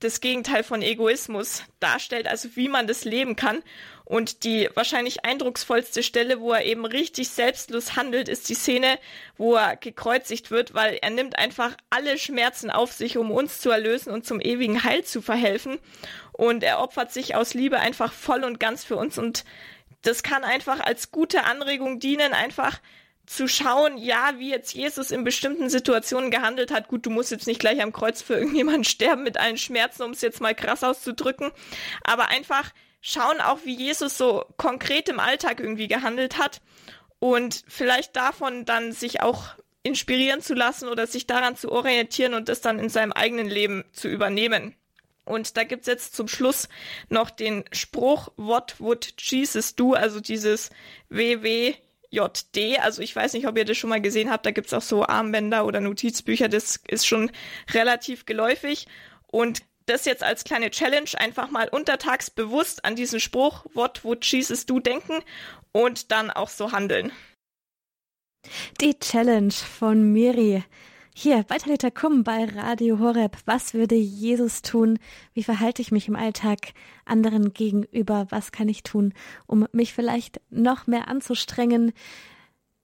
das 0.04 0.20
Gegenteil 0.20 0.62
von 0.62 0.82
Egoismus 0.82 1.62
darstellt, 1.80 2.26
also 2.26 2.48
wie 2.54 2.68
man 2.68 2.86
das 2.86 3.04
leben 3.04 3.36
kann. 3.36 3.62
Und 4.04 4.44
die 4.44 4.68
wahrscheinlich 4.74 5.24
eindrucksvollste 5.24 6.02
Stelle, 6.02 6.40
wo 6.40 6.52
er 6.52 6.64
eben 6.64 6.84
richtig 6.84 7.30
selbstlos 7.30 7.96
handelt, 7.96 8.28
ist 8.28 8.48
die 8.48 8.54
Szene, 8.54 8.98
wo 9.38 9.54
er 9.54 9.76
gekreuzigt 9.76 10.50
wird, 10.50 10.74
weil 10.74 10.98
er 11.00 11.10
nimmt 11.10 11.38
einfach 11.38 11.76
alle 11.88 12.18
Schmerzen 12.18 12.70
auf 12.70 12.92
sich, 12.92 13.16
um 13.16 13.30
uns 13.30 13.60
zu 13.60 13.70
erlösen 13.70 14.12
und 14.12 14.26
zum 14.26 14.40
ewigen 14.40 14.84
Heil 14.84 15.04
zu 15.04 15.22
verhelfen. 15.22 15.78
Und 16.32 16.62
er 16.62 16.80
opfert 16.80 17.12
sich 17.12 17.34
aus 17.34 17.54
Liebe 17.54 17.78
einfach 17.78 18.12
voll 18.12 18.44
und 18.44 18.60
ganz 18.60 18.84
für 18.84 18.96
uns. 18.96 19.18
Und 19.18 19.44
das 20.02 20.22
kann 20.22 20.44
einfach 20.44 20.80
als 20.80 21.10
gute 21.10 21.44
Anregung 21.44 22.00
dienen, 22.00 22.34
einfach 22.34 22.80
zu 23.26 23.48
schauen, 23.48 23.98
ja, 23.98 24.34
wie 24.38 24.50
jetzt 24.50 24.74
Jesus 24.74 25.10
in 25.10 25.24
bestimmten 25.24 25.70
Situationen 25.70 26.30
gehandelt 26.30 26.70
hat. 26.72 26.88
Gut, 26.88 27.06
du 27.06 27.10
musst 27.10 27.30
jetzt 27.30 27.46
nicht 27.46 27.60
gleich 27.60 27.80
am 27.82 27.92
Kreuz 27.92 28.20
für 28.22 28.34
irgendjemanden 28.34 28.84
sterben 28.84 29.22
mit 29.22 29.38
allen 29.38 29.58
Schmerzen, 29.58 30.02
um 30.02 30.10
es 30.10 30.20
jetzt 30.20 30.40
mal 30.40 30.54
krass 30.54 30.84
auszudrücken, 30.84 31.50
aber 32.02 32.28
einfach 32.28 32.72
schauen 33.00 33.40
auch, 33.40 33.58
wie 33.64 33.74
Jesus 33.74 34.16
so 34.16 34.44
konkret 34.56 35.08
im 35.08 35.20
Alltag 35.20 35.60
irgendwie 35.60 35.88
gehandelt 35.88 36.38
hat 36.38 36.60
und 37.18 37.64
vielleicht 37.68 38.16
davon 38.16 38.64
dann 38.64 38.92
sich 38.92 39.20
auch 39.20 39.54
inspirieren 39.82 40.40
zu 40.40 40.54
lassen 40.54 40.88
oder 40.88 41.06
sich 41.06 41.26
daran 41.26 41.56
zu 41.56 41.70
orientieren 41.72 42.34
und 42.34 42.48
das 42.48 42.60
dann 42.60 42.78
in 42.78 42.88
seinem 42.88 43.12
eigenen 43.12 43.48
Leben 43.48 43.84
zu 43.92 44.08
übernehmen. 44.08 44.76
Und 45.24 45.56
da 45.56 45.64
gibt's 45.64 45.86
jetzt 45.86 46.14
zum 46.14 46.28
Schluss 46.28 46.68
noch 47.08 47.30
den 47.30 47.64
Spruch, 47.72 48.28
What 48.36 48.76
would 48.80 49.14
Jesus 49.18 49.74
do? 49.74 49.92
Also 49.92 50.20
dieses 50.20 50.70
WW 51.10 51.74
JD. 52.12 52.78
Also 52.80 53.02
ich 53.02 53.16
weiß 53.16 53.32
nicht, 53.32 53.46
ob 53.46 53.58
ihr 53.58 53.64
das 53.64 53.76
schon 53.76 53.90
mal 53.90 54.00
gesehen 54.00 54.30
habt. 54.30 54.46
Da 54.46 54.50
gibt's 54.50 54.72
auch 54.72 54.82
so 54.82 55.04
Armbänder 55.04 55.64
oder 55.66 55.80
Notizbücher. 55.80 56.48
Das 56.48 56.80
ist 56.86 57.06
schon 57.06 57.30
relativ 57.72 58.26
geläufig. 58.26 58.86
Und 59.26 59.62
das 59.86 60.04
jetzt 60.04 60.22
als 60.22 60.44
kleine 60.44 60.70
Challenge 60.70 61.10
einfach 61.16 61.50
mal 61.50 61.68
untertags 61.68 62.30
bewusst 62.30 62.84
an 62.84 62.94
diesen 62.94 63.18
Spruch 63.18 63.64
What 63.74 64.04
would 64.04 64.24
Jesus 64.24 64.66
do 64.66 64.78
denken 64.78 65.22
und 65.72 66.12
dann 66.12 66.30
auch 66.30 66.48
so 66.48 66.72
handeln. 66.72 67.10
Die 68.80 68.98
Challenge 68.98 69.52
von 69.52 70.12
Miri. 70.12 70.64
Hier 71.14 71.44
bei 71.46 71.58
Talita 71.58 71.90
Kum 71.90 72.24
bei 72.24 72.46
Radio 72.46 72.98
Horeb. 72.98 73.36
Was 73.44 73.74
würde 73.74 73.94
Jesus 73.94 74.62
tun? 74.62 74.98
Wie 75.34 75.42
verhalte 75.42 75.82
ich 75.82 75.92
mich 75.92 76.08
im 76.08 76.16
Alltag 76.16 76.72
anderen 77.04 77.52
gegenüber? 77.52 78.26
Was 78.30 78.50
kann 78.50 78.68
ich 78.70 78.82
tun, 78.82 79.12
um 79.46 79.66
mich 79.72 79.92
vielleicht 79.92 80.40
noch 80.48 80.86
mehr 80.86 81.08
anzustrengen? 81.08 81.92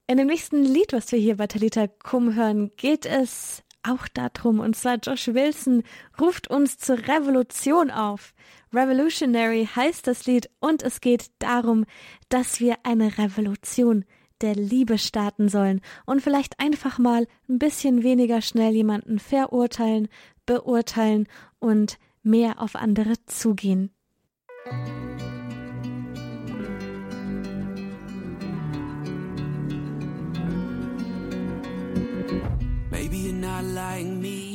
In 0.06 0.18
dem 0.18 0.26
nächsten 0.26 0.62
Lied, 0.62 0.92
was 0.92 1.10
wir 1.10 1.18
hier 1.18 1.38
bei 1.38 1.46
Talita 1.46 1.86
Kum 1.86 2.34
hören, 2.34 2.70
geht 2.76 3.06
es 3.06 3.64
auch 3.82 4.06
darum. 4.08 4.60
Und 4.60 4.76
zwar 4.76 4.96
Josh 4.96 5.28
Wilson 5.28 5.82
ruft 6.20 6.48
uns 6.48 6.76
zur 6.76 6.98
Revolution 6.98 7.90
auf. 7.90 8.34
Revolutionary 8.74 9.66
heißt 9.74 10.06
das 10.06 10.26
Lied 10.26 10.50
und 10.60 10.82
es 10.82 11.00
geht 11.00 11.30
darum, 11.38 11.86
dass 12.28 12.60
wir 12.60 12.76
eine 12.82 13.16
Revolution 13.16 14.04
der 14.40 14.54
Liebe 14.54 14.98
starten 14.98 15.48
sollen 15.48 15.80
und 16.06 16.22
vielleicht 16.22 16.58
einfach 16.60 16.98
mal 16.98 17.26
ein 17.48 17.58
bisschen 17.58 18.02
weniger 18.02 18.40
schnell 18.40 18.72
jemanden 18.72 19.18
verurteilen, 19.18 20.08
beurteilen 20.46 21.26
und 21.58 21.98
mehr 22.22 22.60
auf 22.60 22.76
andere 22.76 23.14
zugehen. 23.26 23.90
Maybe 32.90 33.16
you're 33.16 33.32
not 33.32 33.64
like 33.64 34.06
me, 34.06 34.47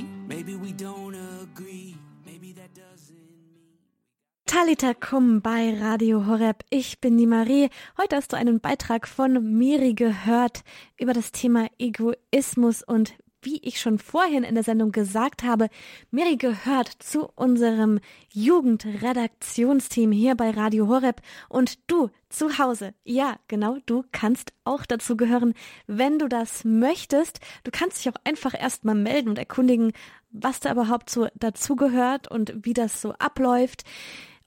Talita 4.53 4.93
Kum 4.93 5.41
bei 5.41 5.75
Radio 5.81 6.27
Horeb. 6.27 6.63
Ich 6.69 7.01
bin 7.01 7.17
die 7.17 7.25
Marie. 7.25 7.69
Heute 7.99 8.17
hast 8.17 8.33
du 8.33 8.37
einen 8.37 8.59
Beitrag 8.59 9.07
von 9.07 9.57
Miri 9.57 9.95
gehört 9.95 10.63
über 10.95 11.11
das 11.13 11.31
Thema 11.31 11.69
Egoismus 11.79 12.83
und 12.83 13.15
wie 13.41 13.57
ich 13.63 13.81
schon 13.81 13.97
vorhin 13.97 14.43
in 14.43 14.53
der 14.53 14.63
Sendung 14.63 14.91
gesagt 14.91 15.41
habe, 15.41 15.69
Miri 16.11 16.37
gehört 16.37 16.87
zu 16.99 17.31
unserem 17.33 17.99
Jugendredaktionsteam 18.31 20.11
hier 20.11 20.35
bei 20.35 20.51
Radio 20.51 20.87
Horeb 20.87 21.23
und 21.49 21.79
du 21.89 22.11
zu 22.29 22.59
Hause. 22.59 22.93
Ja, 23.03 23.37
genau, 23.47 23.77
du 23.87 24.05
kannst 24.11 24.53
auch 24.65 24.85
dazu 24.85 25.17
gehören, 25.17 25.55
wenn 25.87 26.19
du 26.19 26.29
das 26.29 26.63
möchtest. 26.63 27.39
Du 27.63 27.71
kannst 27.71 27.97
dich 27.97 28.13
auch 28.13 28.21
einfach 28.23 28.53
erstmal 28.53 28.93
melden 28.93 29.29
und 29.29 29.39
erkundigen, 29.39 29.93
was 30.29 30.59
da 30.59 30.71
überhaupt 30.71 31.09
so 31.09 31.27
dazugehört 31.33 32.29
und 32.29 32.53
wie 32.63 32.73
das 32.73 33.01
so 33.01 33.13
abläuft. 33.13 33.83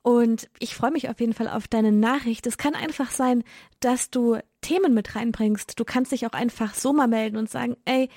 Und 0.07 0.49
ich 0.61 0.77
freue 0.77 0.93
mich 0.93 1.09
auf 1.09 1.19
jeden 1.19 1.33
Fall 1.33 1.49
auf 1.49 1.67
deine 1.67 1.91
Nachricht. 1.91 2.47
Es 2.47 2.59
kann 2.59 2.77
einfach 2.77 3.11
sein, 3.11 3.43
dass 3.81 4.09
du 4.09 4.37
Themen 4.61 4.95
mit 4.95 5.17
reinbringst. 5.17 5.81
Du 5.81 5.85
kannst 5.85 6.13
dich 6.13 6.29
auch 6.29 6.33
einfach 6.33 6.75
so 6.75 6.93
mal 6.93 7.09
melden 7.09 7.37
und 7.37 7.51
sagen, 7.51 7.77
ey, 7.87 8.09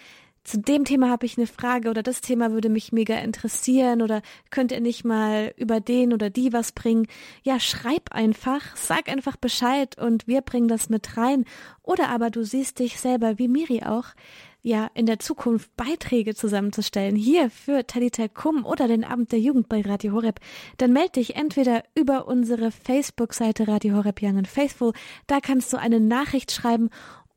zu 0.43 0.59
dem 0.59 0.85
Thema 0.85 1.09
habe 1.09 1.25
ich 1.25 1.39
eine 1.39 1.47
Frage 1.47 1.89
oder 1.89 2.03
das 2.03 2.21
Thema 2.21 2.51
würde 2.51 2.69
mich 2.69 2.91
mega 2.91 3.15
interessieren 3.15 4.03
oder 4.03 4.21
könnt 4.51 4.71
ihr 4.71 4.81
nicht 4.81 5.03
mal 5.03 5.51
über 5.57 5.79
den 5.79 6.13
oder 6.13 6.29
die 6.29 6.53
was 6.53 6.73
bringen? 6.73 7.07
Ja, 7.41 7.59
schreib 7.59 8.13
einfach, 8.13 8.75
sag 8.75 9.09
einfach 9.09 9.35
Bescheid 9.35 9.97
und 9.97 10.27
wir 10.27 10.41
bringen 10.41 10.67
das 10.67 10.89
mit 10.89 11.17
rein. 11.17 11.43
Oder 11.81 12.09
aber 12.09 12.29
du 12.29 12.43
siehst 12.43 12.77
dich 12.77 12.99
selber 12.99 13.39
wie 13.39 13.47
Miri 13.47 13.81
auch 13.81 14.13
ja 14.61 14.89
in 14.93 15.05
der 15.05 15.19
Zukunft 15.19 15.75
Beiträge 15.75 16.35
zusammenzustellen, 16.35 17.15
hier 17.15 17.49
für 17.49 17.85
Talita 17.87 18.27
Kum 18.27 18.65
oder 18.65 18.87
den 18.87 19.03
Abend 19.03 19.31
der 19.31 19.39
Jugend 19.39 19.69
bei 19.69 19.81
Radio 19.81 20.13
Horeb, 20.13 20.39
dann 20.77 20.93
melde 20.93 21.13
dich 21.13 21.35
entweder 21.35 21.83
über 21.95 22.27
unsere 22.27 22.71
Facebook-Seite 22.71 23.67
Radio 23.67 23.95
Horeb 23.95 24.21
Young 24.21 24.37
and 24.37 24.47
Faithful, 24.47 24.93
da 25.27 25.39
kannst 25.39 25.71
du 25.73 25.77
eine 25.77 25.99
Nachricht 25.99 26.51
schreiben 26.51 26.89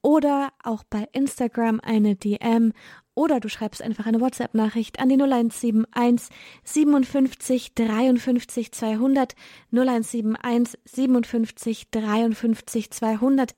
oder 0.03 0.53
auch 0.63 0.83
bei 0.85 1.09
Instagram 1.13 1.81
eine 1.81 2.17
DM 2.17 2.73
oder 3.15 3.41
du 3.41 3.49
schreibst 3.49 3.83
einfach 3.83 4.07
eine 4.07 4.21
WhatsApp-Nachricht 4.21 4.99
an 4.99 5.09
die 5.09 5.17
0171 5.17 6.35
57 6.65 7.75
53 7.75 8.73
200 8.73 9.35
0171 9.71 10.81
57 10.85 11.91
53 11.91 12.91
200. 12.91 13.55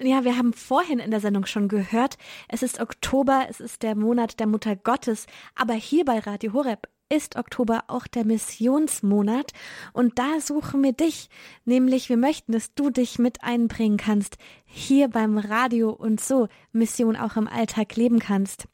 Ja, 0.00 0.24
wir 0.24 0.36
haben 0.36 0.52
vorhin 0.52 0.98
in 0.98 1.10
der 1.10 1.20
Sendung 1.20 1.46
schon 1.46 1.68
gehört, 1.68 2.18
es 2.48 2.62
ist 2.62 2.80
Oktober, 2.80 3.46
es 3.48 3.60
ist 3.60 3.82
der 3.82 3.94
Monat 3.94 4.40
der 4.40 4.46
Mutter 4.46 4.76
Gottes, 4.76 5.26
aber 5.54 5.74
hier 5.74 6.04
bei 6.04 6.18
Radio 6.18 6.52
Horeb 6.52 6.88
ist 7.08 7.36
Oktober 7.36 7.84
auch 7.86 8.06
der 8.06 8.24
Missionsmonat 8.24 9.52
und 9.92 10.18
da 10.18 10.40
suchen 10.40 10.82
wir 10.82 10.92
dich, 10.92 11.28
nämlich 11.64 12.08
wir 12.08 12.16
möchten, 12.16 12.52
dass 12.52 12.74
du 12.74 12.90
dich 12.90 13.18
mit 13.18 13.44
einbringen 13.44 13.96
kannst, 13.96 14.36
hier 14.64 15.08
beim 15.08 15.38
Radio 15.38 15.90
und 15.90 16.20
so 16.20 16.48
Mission 16.72 17.16
auch 17.16 17.36
im 17.36 17.46
Alltag 17.46 17.94
leben 17.96 18.18
kannst. 18.18 18.66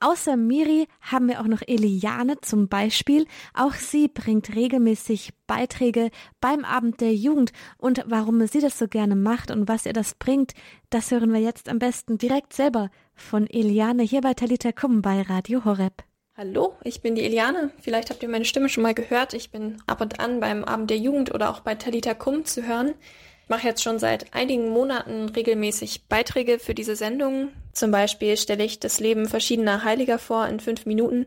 Außer 0.00 0.36
Miri 0.36 0.86
haben 1.00 1.28
wir 1.28 1.40
auch 1.40 1.46
noch 1.46 1.62
Eliane 1.66 2.40
zum 2.42 2.68
Beispiel. 2.68 3.26
Auch 3.54 3.72
sie 3.72 4.08
bringt 4.08 4.54
regelmäßig 4.54 5.32
Beiträge 5.46 6.10
beim 6.40 6.64
Abend 6.64 7.00
der 7.00 7.14
Jugend 7.14 7.52
und 7.78 8.04
warum 8.06 8.46
sie 8.46 8.60
das 8.60 8.78
so 8.78 8.86
gerne 8.86 9.16
macht 9.16 9.50
und 9.50 9.66
was 9.66 9.86
ihr 9.86 9.94
das 9.94 10.14
bringt, 10.14 10.52
das 10.90 11.10
hören 11.10 11.32
wir 11.32 11.40
jetzt 11.40 11.68
am 11.68 11.78
besten 11.78 12.18
direkt 12.18 12.52
selber 12.52 12.90
von 13.14 13.46
Eliane 13.46 14.02
hier 14.02 14.20
bei 14.20 14.34
Talita 14.34 14.72
Kum 14.72 15.00
bei 15.00 15.22
Radio 15.22 15.64
Horeb. 15.64 16.07
Hallo, 16.40 16.76
ich 16.84 17.00
bin 17.00 17.16
die 17.16 17.24
Eliane. 17.24 17.72
Vielleicht 17.80 18.10
habt 18.10 18.22
ihr 18.22 18.28
meine 18.28 18.44
Stimme 18.44 18.68
schon 18.68 18.84
mal 18.84 18.94
gehört. 18.94 19.34
Ich 19.34 19.50
bin 19.50 19.82
ab 19.88 20.00
und 20.00 20.20
an 20.20 20.38
beim 20.38 20.62
Abend 20.62 20.88
der 20.88 20.96
Jugend 20.96 21.34
oder 21.34 21.50
auch 21.50 21.58
bei 21.58 21.74
Talita 21.74 22.14
Kum 22.14 22.44
zu 22.44 22.64
hören. 22.64 22.94
Ich 23.42 23.48
mache 23.48 23.66
jetzt 23.66 23.82
schon 23.82 23.98
seit 23.98 24.32
einigen 24.32 24.68
Monaten 24.68 25.30
regelmäßig 25.30 26.06
Beiträge 26.06 26.60
für 26.60 26.74
diese 26.74 26.94
Sendung. 26.94 27.48
Zum 27.72 27.90
Beispiel 27.90 28.36
stelle 28.36 28.62
ich 28.62 28.78
das 28.78 29.00
Leben 29.00 29.26
verschiedener 29.26 29.82
Heiliger 29.82 30.20
vor 30.20 30.46
in 30.46 30.60
fünf 30.60 30.86
Minuten. 30.86 31.26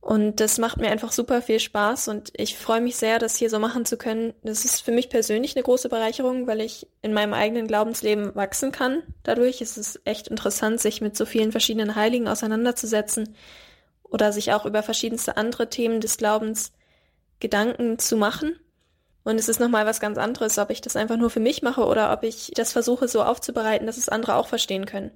Und 0.00 0.38
das 0.38 0.58
macht 0.58 0.76
mir 0.76 0.92
einfach 0.92 1.10
super 1.10 1.42
viel 1.42 1.58
Spaß 1.58 2.06
und 2.06 2.30
ich 2.36 2.56
freue 2.56 2.80
mich 2.80 2.94
sehr, 2.94 3.18
das 3.18 3.36
hier 3.36 3.50
so 3.50 3.58
machen 3.58 3.84
zu 3.86 3.96
können. 3.96 4.34
Das 4.44 4.64
ist 4.64 4.82
für 4.82 4.92
mich 4.92 5.10
persönlich 5.10 5.56
eine 5.56 5.64
große 5.64 5.88
Bereicherung, 5.88 6.46
weil 6.46 6.60
ich 6.60 6.86
in 7.02 7.12
meinem 7.12 7.34
eigenen 7.34 7.66
Glaubensleben 7.66 8.36
wachsen 8.36 8.70
kann. 8.70 9.02
Dadurch 9.24 9.60
ist 9.60 9.78
es 9.78 10.00
echt 10.04 10.28
interessant, 10.28 10.80
sich 10.80 11.00
mit 11.00 11.16
so 11.16 11.26
vielen 11.26 11.50
verschiedenen 11.50 11.96
Heiligen 11.96 12.28
auseinanderzusetzen 12.28 13.34
oder 14.12 14.32
sich 14.32 14.52
auch 14.52 14.66
über 14.66 14.82
verschiedenste 14.82 15.36
andere 15.36 15.68
Themen 15.68 16.00
des 16.00 16.18
Glaubens 16.18 16.72
Gedanken 17.40 17.98
zu 17.98 18.16
machen. 18.16 18.54
Und 19.24 19.38
es 19.38 19.48
ist 19.48 19.58
nochmal 19.58 19.86
was 19.86 20.00
ganz 20.00 20.18
anderes, 20.18 20.58
ob 20.58 20.70
ich 20.70 20.80
das 20.80 20.96
einfach 20.96 21.16
nur 21.16 21.30
für 21.30 21.40
mich 21.40 21.62
mache 21.62 21.84
oder 21.84 22.12
ob 22.12 22.22
ich 22.22 22.52
das 22.54 22.72
versuche 22.72 23.08
so 23.08 23.22
aufzubereiten, 23.22 23.86
dass 23.86 23.96
es 23.96 24.08
andere 24.08 24.36
auch 24.36 24.48
verstehen 24.48 24.86
können. 24.86 25.10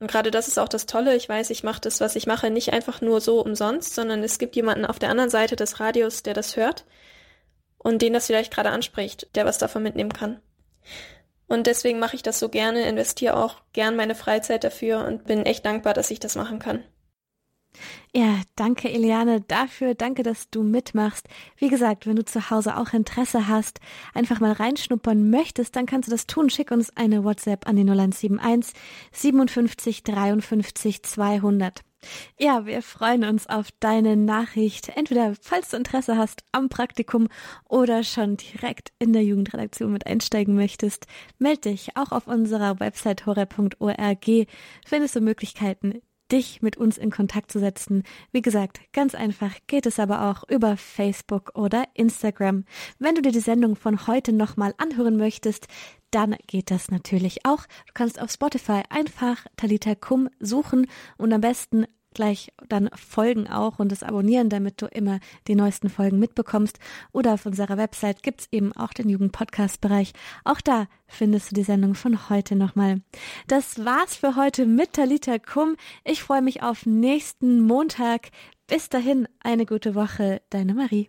Und 0.00 0.10
gerade 0.10 0.30
das 0.30 0.48
ist 0.48 0.58
auch 0.58 0.68
das 0.68 0.86
Tolle. 0.86 1.14
Ich 1.16 1.28
weiß, 1.28 1.50
ich 1.50 1.62
mache 1.62 1.80
das, 1.80 2.00
was 2.00 2.16
ich 2.16 2.26
mache, 2.26 2.50
nicht 2.50 2.72
einfach 2.72 3.00
nur 3.00 3.20
so 3.20 3.40
umsonst, 3.40 3.94
sondern 3.94 4.22
es 4.22 4.38
gibt 4.38 4.56
jemanden 4.56 4.84
auf 4.84 4.98
der 4.98 5.10
anderen 5.10 5.30
Seite 5.30 5.56
des 5.56 5.80
Radios, 5.80 6.22
der 6.22 6.34
das 6.34 6.56
hört 6.56 6.84
und 7.78 8.02
den 8.02 8.12
das 8.12 8.26
vielleicht 8.26 8.52
gerade 8.52 8.70
anspricht, 8.70 9.28
der 9.34 9.44
was 9.44 9.58
davon 9.58 9.82
mitnehmen 9.82 10.12
kann. 10.12 10.40
Und 11.46 11.66
deswegen 11.66 11.98
mache 11.98 12.16
ich 12.16 12.22
das 12.22 12.38
so 12.38 12.48
gerne, 12.48 12.86
investiere 12.88 13.36
auch 13.36 13.56
gern 13.72 13.96
meine 13.96 14.14
Freizeit 14.14 14.64
dafür 14.64 15.04
und 15.04 15.24
bin 15.24 15.46
echt 15.46 15.64
dankbar, 15.64 15.94
dass 15.94 16.10
ich 16.10 16.20
das 16.20 16.36
machen 16.36 16.58
kann. 16.58 16.84
Ja, 18.14 18.40
danke 18.56 18.90
Eliane 18.90 19.40
dafür. 19.40 19.94
Danke, 19.94 20.22
dass 20.22 20.50
du 20.50 20.62
mitmachst. 20.62 21.28
Wie 21.56 21.68
gesagt, 21.68 22.06
wenn 22.06 22.16
du 22.16 22.24
zu 22.24 22.50
Hause 22.50 22.76
auch 22.76 22.92
Interesse 22.92 23.48
hast, 23.48 23.80
einfach 24.14 24.40
mal 24.40 24.52
reinschnuppern 24.52 25.30
möchtest, 25.30 25.76
dann 25.76 25.86
kannst 25.86 26.08
du 26.08 26.10
das 26.10 26.26
tun. 26.26 26.50
Schick 26.50 26.70
uns 26.70 26.96
eine 26.96 27.24
WhatsApp 27.24 27.68
an 27.68 27.76
die 27.76 27.84
0171 27.84 28.74
57 29.12 30.02
53 30.02 31.02
200. 31.02 31.82
Ja, 32.38 32.64
wir 32.64 32.80
freuen 32.82 33.24
uns 33.24 33.48
auf 33.48 33.68
deine 33.80 34.16
Nachricht. 34.16 34.90
Entweder, 34.96 35.34
falls 35.40 35.70
du 35.70 35.76
Interesse 35.76 36.16
hast 36.16 36.44
am 36.52 36.68
Praktikum 36.68 37.28
oder 37.68 38.04
schon 38.04 38.36
direkt 38.36 38.92
in 38.98 39.12
der 39.12 39.24
Jugendredaktion 39.24 39.92
mit 39.92 40.06
einsteigen 40.06 40.54
möchtest, 40.54 41.06
melde 41.38 41.70
dich 41.70 41.96
auch 41.96 42.12
auf 42.12 42.28
unserer 42.28 42.78
Website 42.80 43.26
horror.org. 43.26 44.46
Findest 44.86 45.16
du 45.16 45.20
Möglichkeiten, 45.20 46.00
dich 46.30 46.62
mit 46.62 46.76
uns 46.76 46.98
in 46.98 47.10
Kontakt 47.10 47.50
zu 47.50 47.58
setzen. 47.58 48.02
Wie 48.32 48.42
gesagt, 48.42 48.80
ganz 48.92 49.14
einfach 49.14 49.54
geht 49.66 49.86
es 49.86 49.98
aber 49.98 50.30
auch 50.30 50.48
über 50.48 50.76
Facebook 50.76 51.52
oder 51.54 51.84
Instagram. 51.94 52.64
Wenn 52.98 53.14
du 53.14 53.22
dir 53.22 53.32
die 53.32 53.40
Sendung 53.40 53.76
von 53.76 54.06
heute 54.06 54.32
nochmal 54.32 54.74
anhören 54.78 55.16
möchtest, 55.16 55.66
dann 56.10 56.36
geht 56.46 56.70
das 56.70 56.90
natürlich 56.90 57.44
auch. 57.44 57.64
Du 57.86 57.92
kannst 57.94 58.20
auf 58.20 58.30
Spotify 58.30 58.82
einfach 58.88 59.46
Talita 59.56 59.94
Kum 59.94 60.28
suchen 60.40 60.86
und 61.16 61.32
am 61.32 61.40
besten 61.40 61.86
gleich 62.18 62.52
dann 62.68 62.90
folgen 62.96 63.46
auch 63.46 63.78
und 63.78 63.92
es 63.92 64.02
abonnieren, 64.02 64.48
damit 64.48 64.82
du 64.82 64.86
immer 64.86 65.20
die 65.46 65.54
neuesten 65.54 65.88
Folgen 65.88 66.18
mitbekommst. 66.18 66.80
Oder 67.12 67.34
auf 67.34 67.46
unserer 67.46 67.76
Website 67.76 68.24
gibt 68.24 68.40
es 68.40 68.48
eben 68.50 68.72
auch 68.72 68.92
den 68.92 69.08
Jugendpodcast-Bereich. 69.08 70.14
Auch 70.42 70.60
da 70.60 70.88
findest 71.06 71.52
du 71.52 71.54
die 71.54 71.62
Sendung 71.62 71.94
von 71.94 72.28
heute 72.28 72.56
nochmal. 72.56 73.02
Das 73.46 73.84
war's 73.84 74.16
für 74.16 74.34
heute 74.34 74.66
mit 74.66 74.94
Talita 74.94 75.38
Kum. 75.38 75.76
Ich 76.04 76.24
freue 76.24 76.42
mich 76.42 76.60
auf 76.60 76.86
nächsten 76.86 77.60
Montag. 77.60 78.30
Bis 78.66 78.88
dahin 78.88 79.28
eine 79.38 79.64
gute 79.64 79.94
Woche, 79.94 80.42
deine 80.50 80.74
Marie. 80.74 81.08